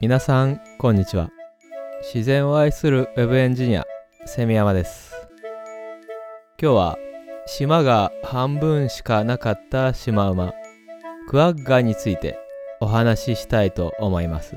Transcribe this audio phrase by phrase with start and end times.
[0.00, 1.30] 皆さんこんにちは。
[2.02, 3.84] 自然を愛するウェブエンジニア
[4.26, 5.12] セミヤマです。
[6.60, 6.98] 今日は
[7.46, 10.52] 島が半分しかなかったシマウマ
[11.28, 12.38] クワッガについて
[12.80, 14.56] お話ししたいと思います。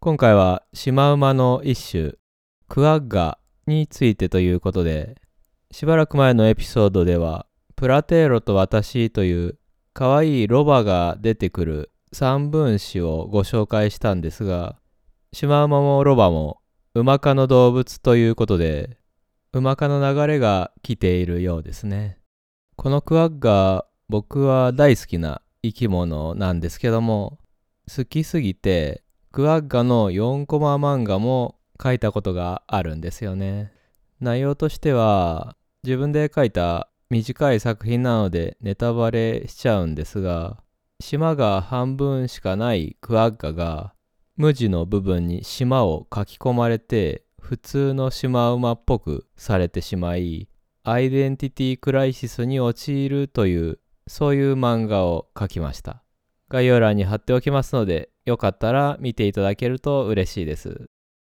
[0.00, 2.14] 今回はシマウマの一種
[2.68, 5.16] クワッガについてということで
[5.70, 9.58] しばらく前のエピソードではプラテーロと私という
[9.94, 14.78] 可愛いロバが出てくる三分子をご紹介したんですが、
[15.32, 16.60] シマウマもロバも
[16.94, 18.98] 馬科の動物ということで、
[19.52, 22.18] 馬科の流れが来ているようですね。
[22.76, 27.38] このクワッガ僕は大好きな生き物なんですけども、
[27.94, 33.72] 好きすぎてクワッガの4コマ漫画も書いたことがあるんですよね。
[34.20, 40.56] 内容としては自分で書いた短い作品なのでネタバレしちゃうんですが、
[40.98, 43.92] 島が半分しかないクワッガが
[44.38, 50.48] 無地の部分に島を書き込まれて普通のシマウマっぽくされてしまい
[50.84, 56.02] アイデンティティクライシスに陥るというそういう漫画を書きました。
[56.48, 60.86] 概要欄に貼っておきますのでよかったら見ていただけると嬉しいです。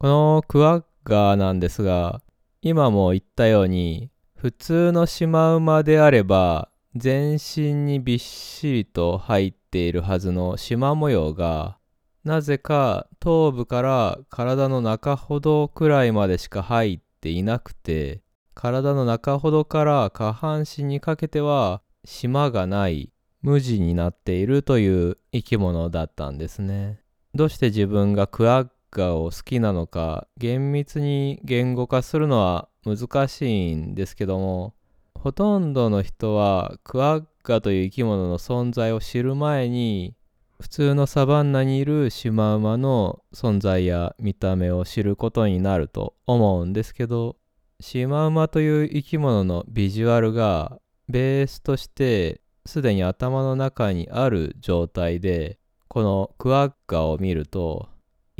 [0.00, 2.22] このクワッガなんですが
[2.60, 4.10] 今も言ったように
[4.40, 11.76] 普通のシマウマであれば全身にびっしりと入っているはずの縞模様が
[12.24, 18.22] なぜか頭部から体の中ほどくらいまでしか入っていなくて
[18.54, 27.00] 体の中ほどから下半身にかけては縞がない無地になっているという生き物だったんですね。
[27.34, 34.74] どうして自分がクワッガを好きなのか厳密に言語化するのは難しいんですけども
[35.14, 40.14] ほとんどの人はクワッガという生き物の存在を知る前に
[40.60, 47.36] 普通のサバンナにいるシマウマの存在や見た目を知ることになると思うんですけど
[47.80, 55.58] シマウマという生き物のビジュアルがベースとしてすでに頭の中にある状態で
[55.88, 57.88] このクワッガを見ると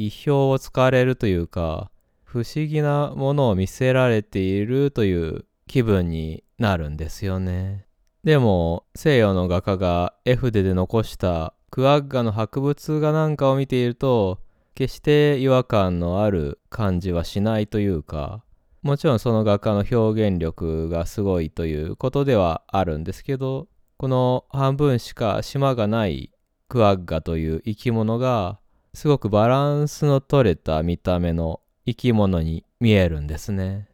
[0.07, 1.91] 意表をつかれるというか
[2.25, 7.87] 不思議なものを見せられているという気分になるんですよね。
[8.25, 14.41] でも西洋の画家が絵筆で残したクワッガの博物画なんかを見ていると
[14.75, 18.43] 決して違和感のある感じはしないというか
[18.83, 26.33] もちろんその画家の表現力がすごいということではあるんですけどこの半分しか島がない
[26.69, 28.59] クワッガという生き物が
[28.95, 33.89] すごくバランスの取れた見た目の生き物に見えるんですね。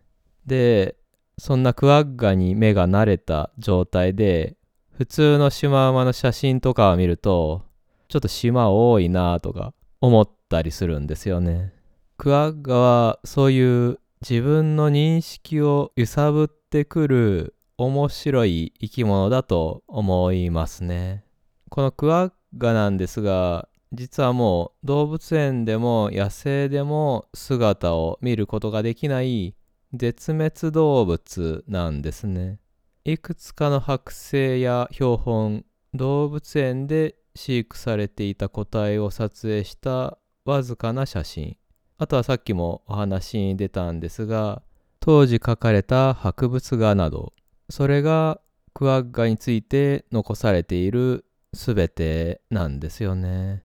[0.46, 0.96] で
[1.38, 4.56] そんなクワッガに目が慣れた状態で
[4.92, 7.62] 普通のシマウマの写真とかを見ると
[8.08, 11.72] ちょっと島多いなとか思ったりするんですよね。
[12.16, 21.24] クワッガはそういう自分の認識を揺さぶってくる面白い生き物だと思いますね。
[21.68, 29.54] このクワッガなんですが実はもう動物園でも野生でも姿を見ることができない
[29.94, 32.58] 絶滅動物なんですね。
[33.04, 35.64] いくつかの剥製や標本、
[35.94, 41.56] 動物園で飼育されていた個体を撮影したわずかな写真。
[41.98, 44.62] あとはさっきもお話に出たんですが、
[45.00, 47.32] 当時書かれた博物画など、
[47.70, 48.40] それが
[48.74, 53.65] クワッガについて残されている全てなんですよね。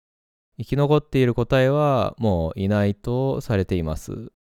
[0.58, 4.32] 生き残っている個体はもういないとされています。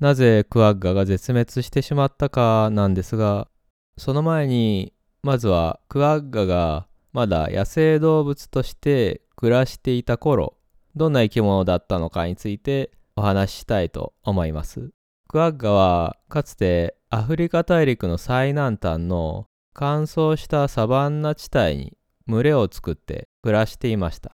[0.00, 3.48] なぜクワッガが絶滅してしまったかなんですが、
[3.96, 10.56] その前に、まずはクワッガがまだ野生動物として暮らしていた頃、
[10.96, 14.90] どんな生き物だったのかについてお話ししたいと思います。
[15.28, 21.96] クワッガはかつてアフリカ大陸の最南端の乾燥したサバンナ地帯に
[22.26, 24.32] 群れを作って暮らしていました。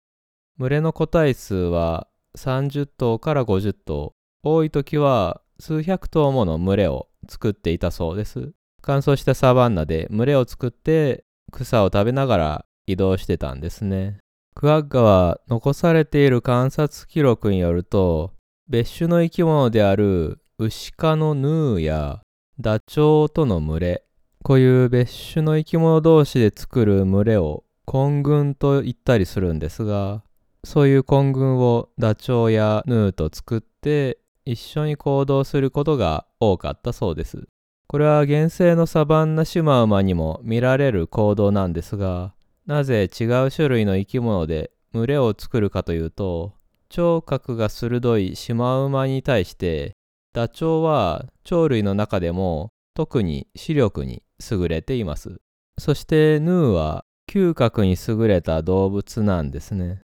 [0.58, 2.08] 群れの個体数は
[2.38, 8.52] 30頭から50頭、多い時は数百頭もの群れを作っていたそうです。
[8.80, 14.18] 乾燥したサバンナで群れを作って草を食べながら移動してたんですね。
[14.54, 18.32] クワッガは残されている観察記録によると
[18.68, 22.22] 別種の生き物であるウシ科のヌーや
[22.58, 24.04] ダチョウとの群れ
[24.42, 30.22] こういう別種の生き物同士で作る群れを混群と言ったりするんですが
[30.66, 37.46] そういう混群をダチョウやヌーと作って一緒に行動することが多かったそうです。
[37.86, 42.34] これは原生のサバンナシマウマにも見られる行動なんですが、
[42.66, 46.54] なぜ違う種類の生き物で群れを作るかというと
[46.88, 49.92] 聴覚が鋭いシマウマに対して
[50.32, 55.36] ダチョウは鳥類の中でも特に視力に優れています。
[55.78, 60.00] そしてヌーは嗅覚に優れた動物なんですね。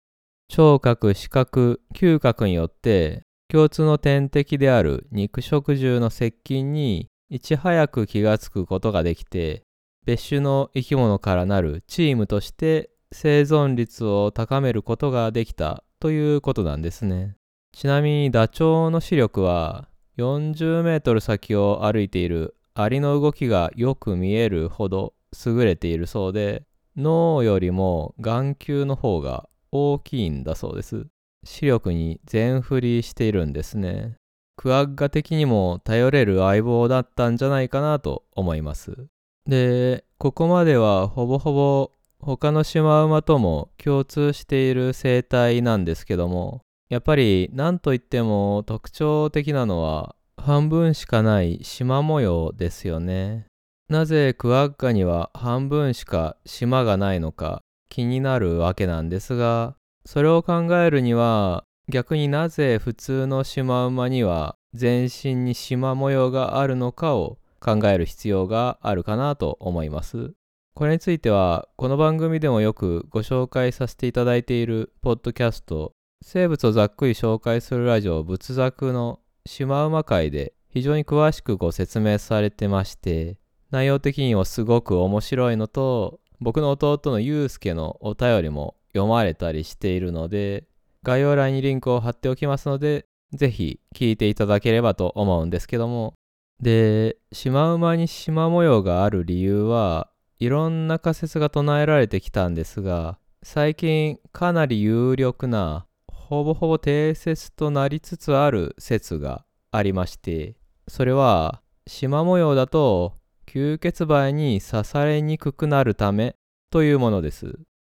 [0.49, 9.61] 聴覚、視覚、嗅覚によって共通の天敵である肉食獣の接近にいち早く気がつくことができて
[10.07, 17.35] 別種の生き物からなるチームとして生存率を高めることができたということなんですね。
[17.71, 19.87] ちなみにダチョウの視力は
[20.17, 25.13] 40メートル先を歩いているアリの動きがよく見えるほど
[25.45, 26.63] 優れているそうで
[26.97, 31.07] 脳よりも眼球の方が大きいんだそうです。
[31.43, 34.15] 視力に全振りしているんですね。
[34.57, 39.07] クワッガ的にも頼れる相棒だったんじゃないかなと思います。
[39.45, 53.45] で、ここまではほぼほぼ他のシマウマとも共通している生態なんですけども、やっぱり何といっても特徴的なのは半分しかない縞模様ですよね。
[53.89, 59.75] なぜクワッガには半分しか縞がないのか気になるわけなんですが、
[60.05, 70.33] それを考えるには逆になぜ普通のシマウマには全身に縞模様があるのかを考える必要があるかなと思います。
[70.75, 75.91] これについてはこの番組でもよくご紹介させていただいているポッドキャスト
[76.23, 83.37] 生物をざっくり紹介するラジオ仏作のシマウマ会で非常に詳しくご説明されてまして
[83.71, 90.65] 内容的にはすごく面白いのと僕の弟のゆうすけのお便りも読まれたりしているので
[91.03, 96.13] 概要欄にリンクを貼っておきますのでぜひ聞いていただければと思うんですけども。
[96.61, 100.09] で、シマウマに縞模様がある理由は
[100.39, 110.55] いろんな仮説が唱えられてきたんですが、最近かなり有力なほぼほぼ定説となりつつある説がありまして、
[110.87, 113.18] それは縞模様だと
[113.51, 116.35] 吸血梅に刺されにくくなるため
[116.69, 117.57] というものです。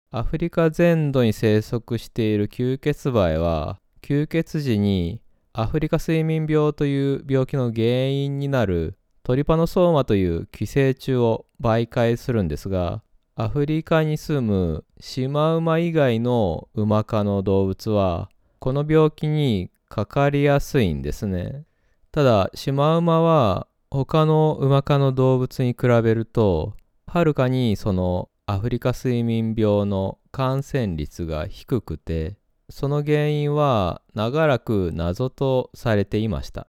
[0.09, 5.21] アフリカ全土に生息している吸血梅は吸血時に
[5.51, 13.04] アフリカ睡眠病という病気の原因になるトリパノソーマという寄生虫を媒介するんですが
[13.36, 21.65] アフリカに住むシマウマ以外のウマ科の動物はこの病気にかかりやすいんですね
[22.12, 26.75] ただシマウマは他のウマ科の動物に比べると
[27.07, 32.38] はるかにそのアフリカ睡眠病の感染率が低くて
[32.69, 36.67] その原因は長らく謎とされていました。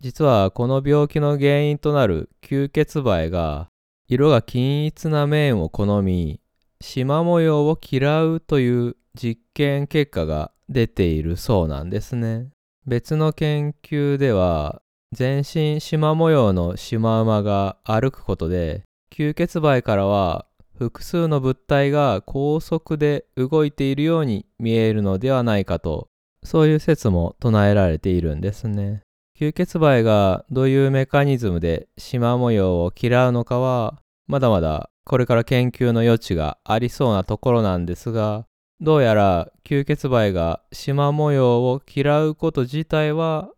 [0.00, 3.68] 実はこの病気の原因となる吸血梅が
[4.08, 6.40] 色が均一な面を好み、
[6.80, 12.48] 縞模様を嫌うという実験結果が出ているそうなんですね。
[12.84, 14.82] 別の研究では
[15.14, 18.82] 全身縞模様のシマウマが歩くことで
[19.12, 20.46] 吸血梅からは
[20.76, 26.08] 複数の物体が高速で動いているように見えるのではないかと
[26.42, 29.02] そういう説も唱えられているんですね。
[29.38, 38.46] 吸血梅がどういうメカニズムで縞模様を嫌うのかはまだまだこれから研究の余地がありそうなところなんですが
[38.80, 43.50] どうやら吸血梅が縞模様を嫌うこと自体は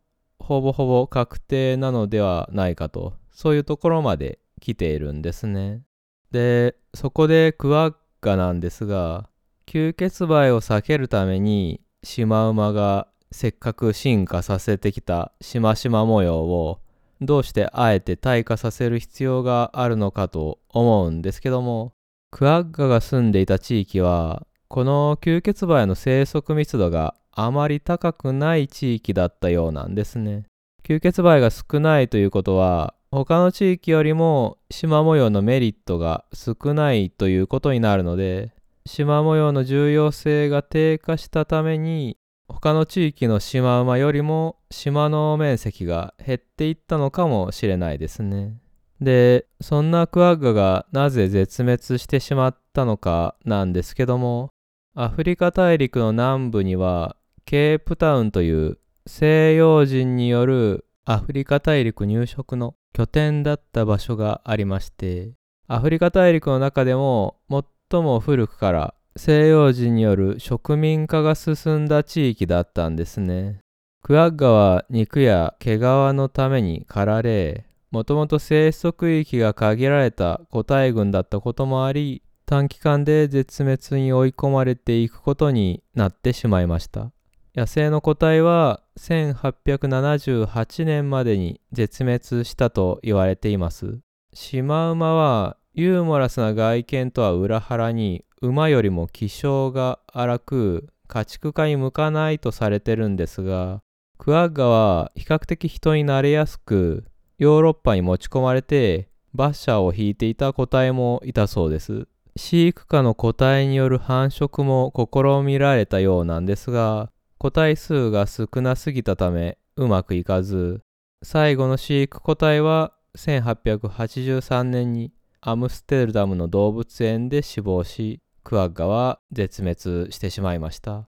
[0.47, 5.83] ほぼほぼ確定なのではないかとそういうところまで来ているんですね。
[6.31, 9.29] でそこでクワッガなんですが
[9.67, 16.79] 吸血梅を避けるためにシマウマがせっかく進化させてきたしましま模様を
[17.21, 21.93] どうしてあえて退化させる必要があるのかと思うんですけども
[22.31, 30.45] クワッガが住んでいた地域はこの吸血梅の生息密度があまり高くない地域だったようなんですね。
[30.85, 38.53] 吸血梅が少ないということは他の地域よりも縞模様のメリットが少ないということになるので
[38.87, 42.17] 縞模様の重要性が低下したために
[42.49, 48.57] 他の地域のシマウマよりも島の面積が減っていったのかもしれないですね。
[49.01, 54.49] でそんなクワッガがなぜ絶滅してしまったのかなんですけども
[54.95, 57.17] アフリカ大陸の南部には
[57.49, 65.31] ケープタウンという西洋人によるアフリカ大陸入植の拠点だった場所がありまして
[65.69, 73.61] アフリカ大陸の中でも最も古くから西洋人による植民化が進んだ地域だったんですね。
[74.03, 87.13] クワッガは肉や毛皮のために狩られもともと生息域が限られた個体群だったこともあり短期間で絶滅に追い込まれていくことになってしまいました。
[87.57, 93.99] 野生の個体は1878年までに絶滅したと言われています。
[94.35, 103.81] シマウマはユーモラスな外見とは裏腹に馬よりも気性が荒く家畜化に向かないとされてるんですが
[104.19, 107.05] クワッガは比較的人になれやすく
[107.39, 120.83] ヨーロッパに持ち込まれて馬車を引いていた個体もいたそうです飼育下の個体による繁殖も試みられたようなんですが個体数が少なすぎたためうまくいかず
[121.23, 131.09] 最後の飼育個体は1883年にアムステルダムの動物園で死亡しクワッガは絶滅してしまいました。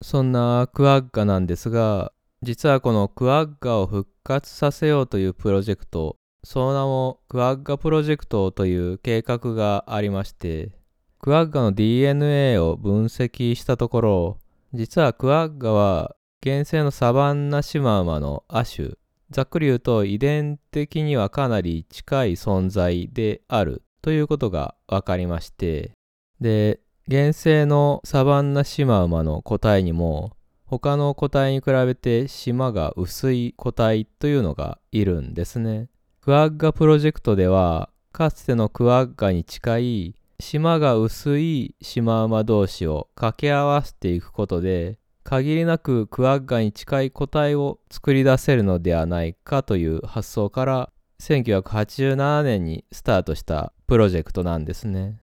[0.00, 10.70] そんなクワッガなんですが実はこのクワッガを復活させようというプロジェクトその名もクワッガプロジェクトという計画がありまして
[11.18, 14.38] クワッガの DNA を分析したところ
[14.74, 18.88] 実はクワッガは原生のサバンナシマウマの亜種
[19.30, 25.92] ざっくり言うと遺伝的にはかなり近い存在であるということが分かりまして
[26.40, 35.88] で原生のサバンナシマウマの個体にも他の個体に比べて島が薄い個体というのがいるんですね。
[36.20, 55.18] クワッガプロジェクトではかつてのクワッガに近い島が薄いシマウマ同士を掛け合わせていくことで限りなくクワッガに近い個体を作り出せるのではないかという発想から1987年にスタートしたプロジェクトなんですね。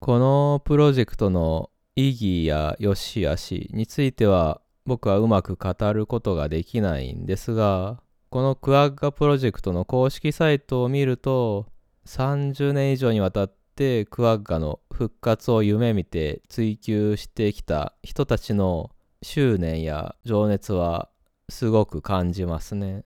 [0.00, 8.00] このプロジェクトの意義や良し悪しについては僕はうまく語ることができないんですが
[8.30, 11.66] このクワッガプロジェクトの公式サイトを見ると
[12.06, 21.08] 30年以上にわたっててクワッガの復活を夢見て追求してきた人たちの執念や情熱は
[21.48, 23.04] すごく感じますね。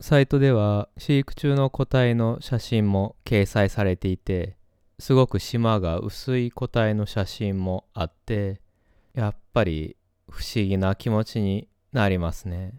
[0.00, 4.56] サイトでは飼育中の個体の写真も掲載されていて
[4.98, 8.60] すごく島が薄い個体の写真もあって
[9.12, 9.96] やっぱり
[10.30, 12.72] 不思議な気持ちになりますね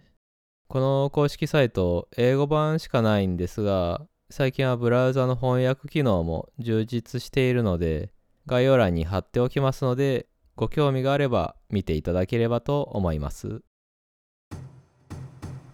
[0.68, 8.10] この公式サイト英語版しかないんですが最近はブラウザの翻訳機能も充実しているので
[8.48, 13.62] 概要欄に貼っておきますのでご興味があれば見ていただければと思います。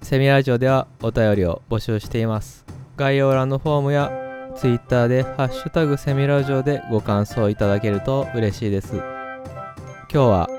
[0.02, 2.66] セミラジオではお便りを募集しています。
[2.98, 4.12] 概要欄のフォームや
[4.58, 8.98] Twitter で「ハッシュタグセミラジオ」でご感想いただけると嬉しいです。
[8.98, 9.06] 今
[10.10, 10.50] 日は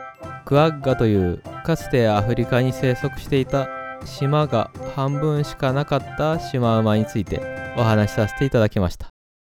[0.47, 3.69] クアッガというかつてアフリカに生息していた
[4.07, 9.09] 島が半分しかなかったシマウマについてお話しさせていただきました。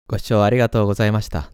[0.08, 1.53] ご視聴ありがとうございました。